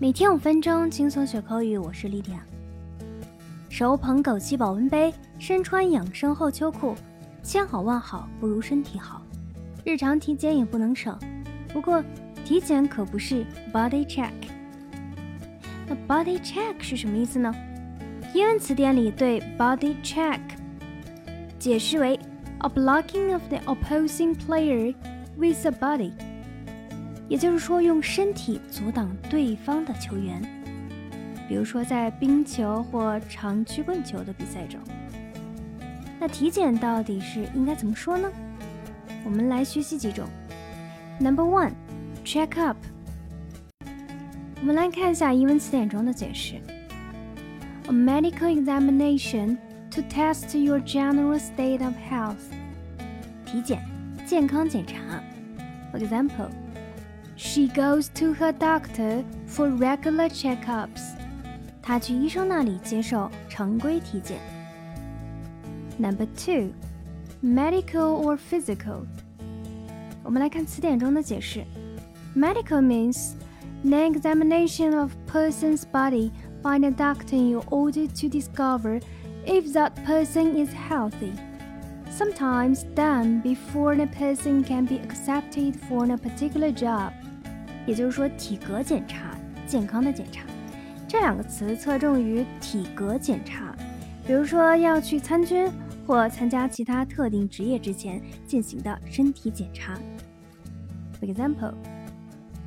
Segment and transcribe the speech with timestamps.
[0.00, 1.76] 每天五分钟，轻松学口语。
[1.76, 2.38] 我是丽迪亚。
[3.68, 6.94] 手捧枸杞保温杯，身穿养生厚秋裤，
[7.42, 9.20] 千好万好不如身体好。
[9.84, 11.18] 日常体检也不能省，
[11.72, 12.00] 不过
[12.44, 14.30] 体检可不是 body check。
[15.88, 17.52] 那 body check 是什么意思呢？
[18.32, 20.38] 英文词典里对 body check
[21.58, 22.16] 解释为
[22.58, 24.94] a blocking of the opposing player
[25.36, 26.12] with a body，
[27.28, 30.42] 也就是说用身体阻挡对方的球员。
[31.46, 34.80] 比如说在冰球或长曲棍球的比赛中，
[36.20, 38.30] 那体检到底是应该怎么说呢？
[39.24, 40.26] 我们来学习几种。
[41.20, 41.72] Number one,
[42.24, 42.76] check up。
[44.60, 46.56] 我们来看一下英文词典中的解释
[47.86, 49.56] ：a medical examination
[49.90, 52.36] to test your general state of health。
[53.46, 53.82] 体检，
[54.26, 54.96] 健康检查。
[55.92, 56.50] For example,
[57.37, 61.01] she goes to her doctor for regular checkups。
[61.81, 64.39] 她去医生那里接受常规体检。
[65.97, 66.71] Number two,
[67.43, 69.05] medical or physical。
[70.23, 71.63] 我们来看词典中的解释：
[72.35, 73.33] medical means
[73.83, 76.31] an examination of person's body
[76.61, 79.01] by a doctor in order to discover
[79.45, 81.33] if that person is healthy.
[82.09, 87.11] Sometimes done before a person can be accepted for a particular job.
[87.87, 90.43] 也就是说，体格检查，健康的检查。
[91.07, 93.75] 这两个词侧重于体格检查，
[94.25, 95.69] 比如说要去参军
[96.07, 99.97] 或参加其他特定职业之前进行的身体检查。
[101.19, 101.73] For example,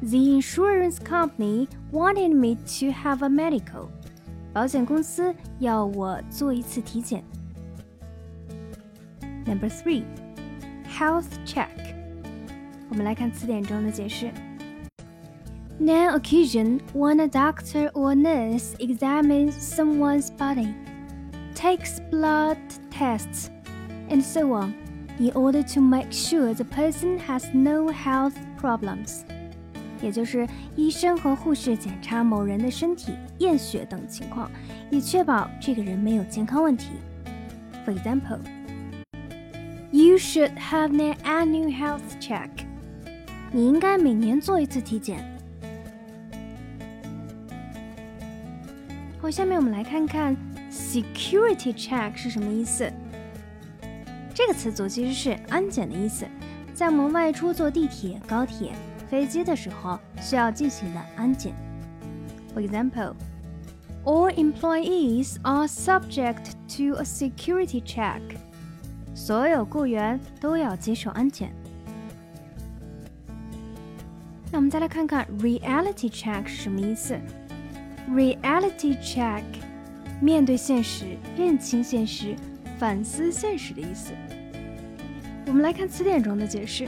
[0.00, 3.88] the insurance company wanted me to have a medical.
[4.52, 7.24] 保险公司要我做一次体检。
[9.46, 10.04] Number three,
[10.88, 11.68] health check.
[12.88, 14.30] 我们来看词典中的解释。
[15.80, 20.72] An occasion when a doctor or nurse examines someone's body,
[21.54, 22.56] takes blood
[22.90, 23.48] tests,
[24.08, 24.74] and so on,
[25.18, 29.22] in order to make sure the person has no health problems.
[30.00, 30.46] 也就是
[30.76, 34.50] 医生和护士检查某人的身体、验血等情况，
[34.90, 36.90] 以确保这个人没有健康问题。
[37.84, 38.38] For example,
[39.90, 42.48] you should have an annual health check.
[43.50, 45.22] 你应该每年做一次体检。
[49.20, 50.36] 好，下面我们来看看
[50.70, 52.90] security check 是什么意思。
[54.34, 56.26] 这个词组其实是安检的意思，
[56.72, 58.72] 在我们外出坐地铁、高铁、
[59.08, 61.54] 飞机的时候需要进行的安检。
[62.54, 63.14] For example,
[64.04, 68.20] all employees are subject to a security check.
[69.16, 71.52] 所有雇员都要接受安检。
[74.50, 77.18] 那我们再来看看 reality check 是什么意思。
[78.10, 79.42] Reality check，
[80.20, 82.34] 面对现实、认清现实、
[82.78, 84.12] 反思现实的意思。
[85.46, 86.86] 我们来看词典中的解释：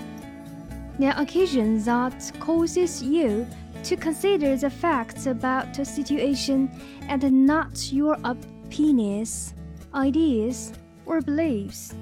[0.98, 3.46] An occasion that causes you
[3.84, 6.68] to consider the facts about a situation
[7.08, 9.50] and not your opinions,
[9.92, 10.70] ideas,
[11.06, 11.92] or beliefs.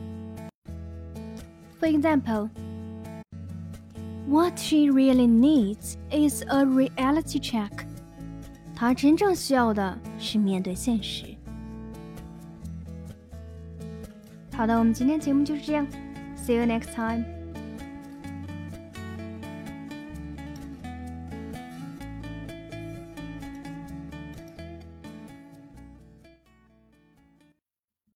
[1.78, 2.48] For example,
[4.26, 7.70] what she really needs is a reality check.
[8.74, 11.24] 他真正需要的是面对现实。
[14.54, 15.86] 好的，我们今天节目就是这样，
[16.36, 17.35] See you next time。